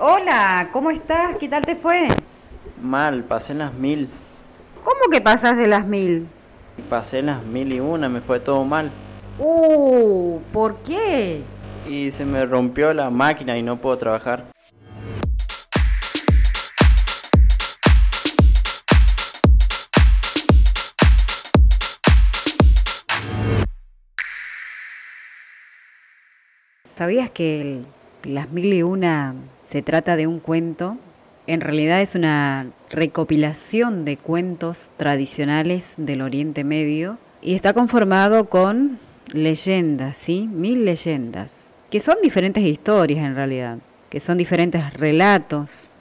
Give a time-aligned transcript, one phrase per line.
[0.00, 1.36] Hola, ¿cómo estás?
[1.36, 2.08] ¿Qué tal te fue?
[2.80, 4.08] Mal, pasé en las mil.
[4.84, 6.28] ¿Cómo que pasas de las mil?
[6.88, 8.90] Pasé las mil y una, me fue todo mal.
[9.38, 11.42] Uh, ¿por qué?
[11.88, 14.44] Y se me rompió la máquina y no puedo trabajar.
[26.96, 27.86] ¿Sabías que el-
[28.24, 29.34] Las Mil y Una
[29.64, 30.96] se trata de un cuento?
[31.46, 38.98] En realidad es una recopilación de cuentos tradicionales del Oriente Medio y está conformado con
[39.32, 40.48] leyendas, ¿sí?
[40.52, 43.78] Mil leyendas, que son diferentes historias en realidad,
[44.10, 45.92] que son diferentes relatos,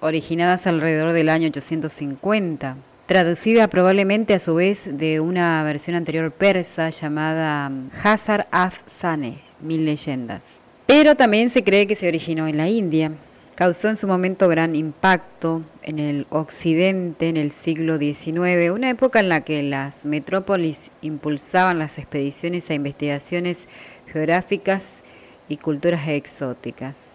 [0.00, 6.90] originadas alrededor del año 850, traducida probablemente a su vez de una versión anterior persa
[6.90, 7.70] llamada
[8.02, 10.59] Hazar Afsane, Mil Leyendas.
[10.92, 13.12] Pero también se cree que se originó en la India.
[13.54, 19.20] Causó en su momento gran impacto en el occidente en el siglo XIX, una época
[19.20, 23.68] en la que las metrópolis impulsaban las expediciones a investigaciones
[24.12, 25.04] geográficas
[25.48, 27.14] y culturas exóticas.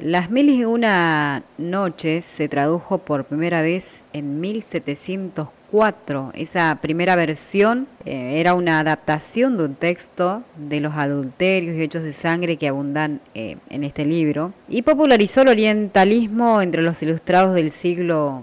[0.00, 6.30] Las mil y una noches se tradujo por primera vez en 1704.
[6.32, 12.02] Esa primera versión eh, era una adaptación de un texto de los adulterios y hechos
[12.02, 17.54] de sangre que abundan eh, en este libro y popularizó el orientalismo entre los ilustrados
[17.54, 18.42] del siglo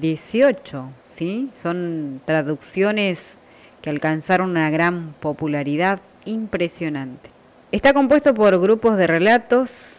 [0.00, 0.80] XVIII.
[1.04, 1.50] ¿sí?
[1.52, 3.36] Son traducciones
[3.82, 7.28] que alcanzaron una gran popularidad impresionante.
[7.70, 9.98] Está compuesto por grupos de relatos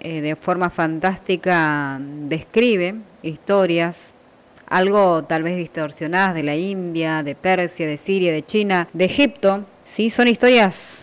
[0.00, 4.12] eh, de forma fantástica describe historias,
[4.66, 9.64] algo tal vez distorsionadas de la India, de Persia, de Siria, de China, de Egipto.
[9.84, 11.02] Sí, son historias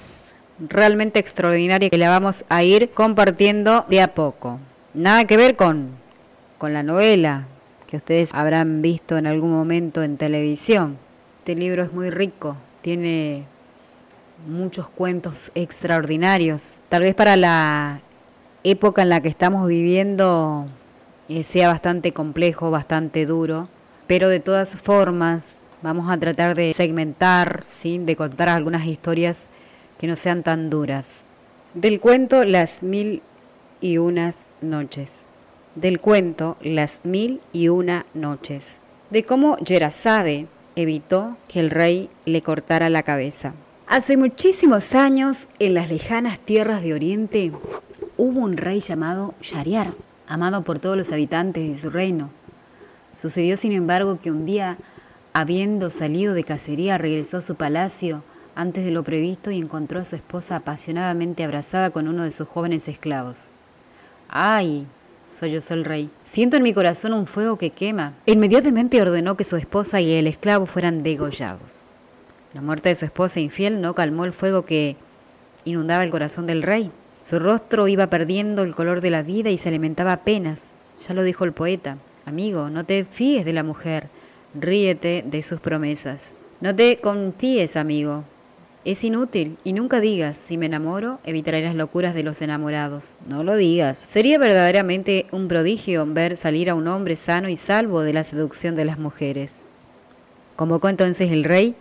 [0.59, 4.59] realmente extraordinarias que la vamos a ir compartiendo de a poco.
[4.93, 5.89] Nada que ver con,
[6.57, 7.47] con la novela
[7.87, 10.97] que ustedes habrán visto en algún momento en televisión.
[11.39, 13.45] Este libro es muy rico, tiene
[14.47, 16.79] muchos cuentos extraordinarios.
[16.89, 18.01] Tal vez para la
[18.65, 20.65] época en la que estamos viviendo
[21.29, 23.69] eh, sea bastante complejo, bastante duro,
[24.07, 27.99] pero de todas formas vamos a tratar de segmentar, ¿sí?
[27.99, 29.45] de contar algunas historias
[29.99, 31.25] que no sean tan duras.
[31.75, 33.21] Del cuento Las mil
[33.81, 35.25] y unas noches.
[35.75, 38.79] Del cuento Las mil y una noches.
[39.11, 43.53] De cómo Yerazade evitó que el rey le cortara la cabeza.
[43.87, 47.51] Hace muchísimos años, en las lejanas tierras de Oriente,
[48.17, 49.93] hubo un rey llamado Shariar,
[50.27, 52.29] amado por todos los habitantes de su reino.
[53.15, 54.77] Sucedió, sin embargo, que un día,
[55.33, 58.23] habiendo salido de cacería, regresó a su palacio
[58.55, 62.47] antes de lo previsto y encontró a su esposa apasionadamente abrazada con uno de sus
[62.47, 63.51] jóvenes esclavos.
[64.29, 64.87] ¡Ay!
[65.27, 66.09] sollozó el rey.
[66.23, 68.13] Siento en mi corazón un fuego que quema.
[68.25, 71.83] Inmediatamente ordenó que su esposa y el esclavo fueran degollados.
[72.53, 74.95] La muerte de su esposa infiel no calmó el fuego que
[75.65, 76.91] inundaba el corazón del rey.
[77.27, 80.75] Su rostro iba perdiendo el color de la vida y se alimentaba apenas.
[81.07, 81.97] Ya lo dijo el poeta.
[82.23, 84.09] Amigo, no te fíes de la mujer,
[84.53, 86.35] ríete de sus promesas.
[86.61, 88.25] No te confíes, amigo.
[88.83, 93.15] Es inútil y nunca digas, si me enamoro, evitaré las locuras de los enamorados.
[93.27, 93.97] No lo digas.
[93.97, 98.75] Sería verdaderamente un prodigio ver salir a un hombre sano y salvo de la seducción
[98.75, 99.65] de las mujeres.
[100.55, 101.75] Convocó entonces el rey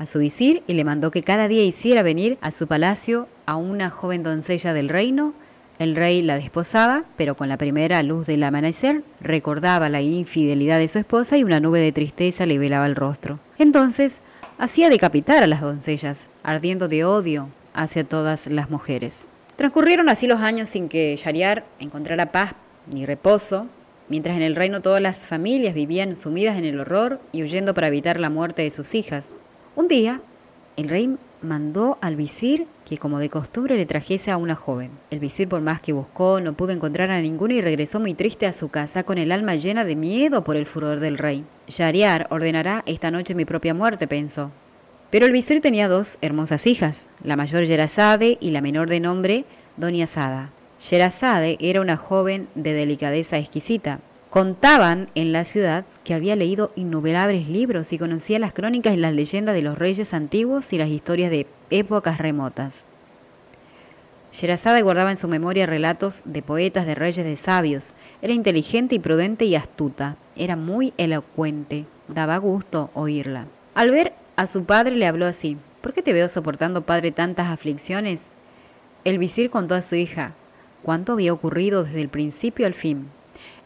[0.00, 3.56] a su visir y le mandó que cada día hiciera venir a su palacio a
[3.56, 5.34] una joven doncella del reino.
[5.78, 10.88] El rey la desposaba, pero con la primera luz del amanecer recordaba la infidelidad de
[10.88, 13.40] su esposa y una nube de tristeza le velaba el rostro.
[13.58, 14.22] Entonces
[14.56, 19.28] hacía decapitar a las doncellas, ardiendo de odio hacia todas las mujeres.
[19.56, 22.54] Transcurrieron así los años sin que Shariar encontrara paz
[22.90, 23.66] ni reposo,
[24.08, 27.88] mientras en el reino todas las familias vivían sumidas en el horror y huyendo para
[27.88, 29.34] evitar la muerte de sus hijas.
[29.76, 30.20] Un día,
[30.76, 34.90] el rey mandó al visir que como de costumbre le trajese a una joven.
[35.10, 38.46] El visir por más que buscó no pudo encontrar a ninguna y regresó muy triste
[38.46, 41.44] a su casa con el alma llena de miedo por el furor del rey.
[41.68, 44.50] Shariar ordenará esta noche mi propia muerte, pensó.
[45.10, 49.44] Pero el visir tenía dos hermosas hijas, la mayor Yerazade y la menor de nombre
[49.76, 50.50] Doña Sada.
[50.90, 54.00] Yerazade era una joven de delicadeza exquisita.
[54.30, 59.12] Contaban en la ciudad que había leído innumerables libros y conocía las crónicas y las
[59.12, 62.86] leyendas de los reyes antiguos y las historias de épocas remotas.
[64.32, 67.94] Sherazade guardaba en su memoria relatos de poetas, de reyes, de sabios.
[68.22, 70.16] Era inteligente y prudente y astuta.
[70.36, 71.86] Era muy elocuente.
[72.06, 73.48] Daba gusto oírla.
[73.74, 75.56] Al ver a su padre le habló así.
[75.80, 78.28] ¿Por qué te veo soportando, padre, tantas aflicciones?
[79.02, 80.34] El visir contó a su hija.
[80.84, 83.08] cuánto había ocurrido desde el principio al fin.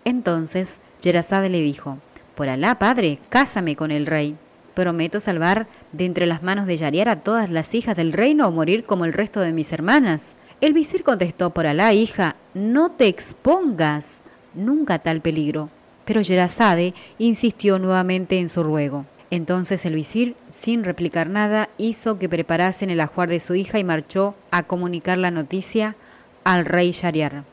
[0.04, 1.98] Entonces Yerazade le dijo,
[2.34, 4.36] Por Alá, padre, cásame con el rey.
[4.74, 8.50] Prometo salvar de entre las manos de Yariar a todas las hijas del reino o
[8.50, 10.34] morir como el resto de mis hermanas.
[10.60, 14.20] El visir contestó, Por Alá, hija, no te expongas
[14.54, 15.70] nunca a tal peligro.
[16.04, 19.06] Pero Yerazade insistió nuevamente en su ruego.
[19.30, 23.84] Entonces el visir, sin replicar nada, hizo que preparasen el ajuar de su hija y
[23.84, 25.96] marchó a comunicar la noticia
[26.44, 27.44] al rey Shariar.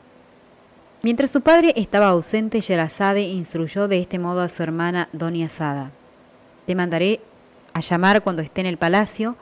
[1.04, 5.90] Mientras su padre estaba ausente, Yerazade instruyó de este modo a su hermana Doña Sada.
[6.64, 7.20] Te mandaré
[7.72, 9.36] a llamar cuando esté en el palacio.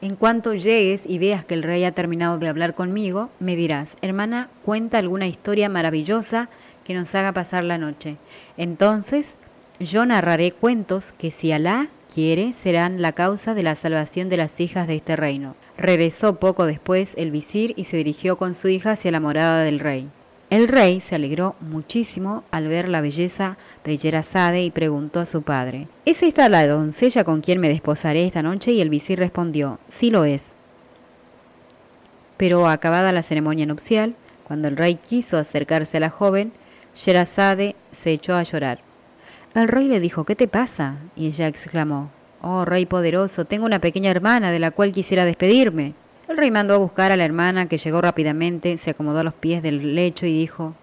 [0.00, 3.96] En cuanto llegues y veas que el rey ha terminado de hablar conmigo, me dirás,
[4.02, 6.48] hermana, cuenta alguna historia maravillosa
[6.82, 8.16] que nos haga pasar la noche.
[8.56, 9.36] Entonces
[9.78, 14.58] yo narraré cuentos que si Alá quiere serán la causa de la salvación de las
[14.58, 15.54] hijas de este reino.
[15.76, 19.78] Regresó poco después el visir y se dirigió con su hija hacia la morada del
[19.78, 20.10] rey.
[20.48, 25.42] El rey se alegró muchísimo al ver la belleza de Yerazade y preguntó a su
[25.42, 28.70] padre, ¿Es esta la doncella con quien me desposaré esta noche?
[28.70, 30.52] Y el visir respondió, sí lo es.
[32.36, 34.14] Pero acabada la ceremonia nupcial,
[34.44, 36.52] cuando el rey quiso acercarse a la joven,
[37.04, 38.78] Yerazade se echó a llorar.
[39.54, 40.98] El rey le dijo, ¿qué te pasa?
[41.16, 42.10] Y ella exclamó,
[42.40, 45.94] Oh rey poderoso, tengo una pequeña hermana de la cual quisiera despedirme.
[46.28, 49.34] El rey mandó a buscar a la hermana, que llegó rápidamente, se acomodó a los
[49.34, 50.74] pies del lecho y dijo,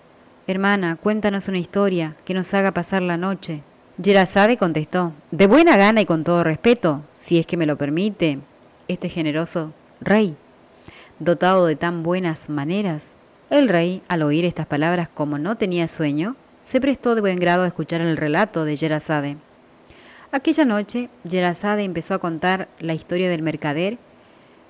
[0.47, 3.61] Hermana, cuéntanos una historia que nos haga pasar la noche.
[3.97, 8.39] Yerazade contestó, De buena gana y con todo respeto, si es que me lo permite,
[8.87, 10.37] este generoso rey,
[11.19, 13.11] dotado de tan buenas maneras.
[13.49, 17.63] El rey, al oír estas palabras como no tenía sueño, se prestó de buen grado
[17.63, 19.35] a escuchar el relato de Yerazade.
[20.31, 23.97] Aquella noche, Yerazade empezó a contar la historia del mercader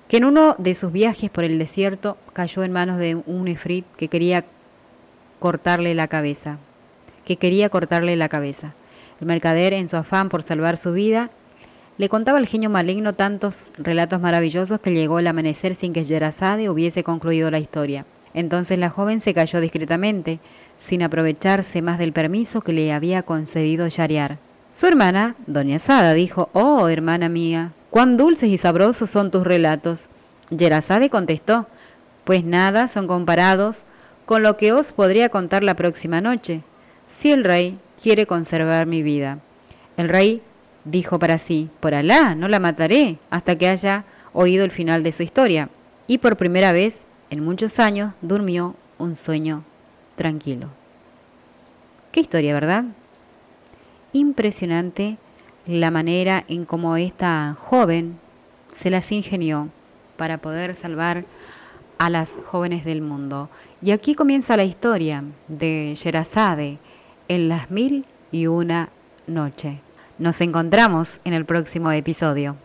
[0.08, 3.86] que en uno de sus viajes por el desierto cayó en manos de un efrit
[3.96, 4.44] que quería
[5.38, 6.58] cortarle la cabeza,
[7.24, 8.74] que quería cortarle la cabeza.
[9.20, 11.30] El mercader, en su afán por salvar su vida,
[11.96, 16.68] le contaba al genio maligno tantos relatos maravillosos que llegó el amanecer sin que Yerazade
[16.68, 18.04] hubiese concluido la historia.
[18.34, 20.40] Entonces la joven se cayó discretamente,
[20.76, 24.38] sin aprovecharse más del permiso que le había concedido Yariar.
[24.72, 30.08] Su hermana, doña Sada, dijo, Oh, hermana mía, cuán dulces y sabrosos son tus relatos.
[30.50, 31.68] Yerazade contestó,
[32.24, 33.84] Pues nada son comparados
[34.26, 36.62] con lo que os podría contar la próxima noche,
[37.06, 39.38] si el rey quiere conservar mi vida.
[39.96, 40.42] El rey
[40.84, 45.12] dijo para sí, Por Alá, no la mataré hasta que haya oído el final de
[45.12, 45.68] su historia.
[46.08, 49.62] Y por primera vez en muchos años durmió un sueño
[50.16, 50.66] tranquilo.
[52.10, 52.86] Qué historia, ¿verdad?
[54.12, 55.16] Impresionante
[55.66, 58.18] la manera en cómo esta joven
[58.72, 59.70] se las ingenió
[60.16, 61.24] para poder salvar
[61.98, 63.48] a las jóvenes del mundo.
[63.80, 66.78] Y aquí comienza la historia de Sherazade
[67.28, 68.90] en las mil y una
[69.26, 69.80] noche.
[70.18, 72.56] Nos encontramos en el próximo episodio.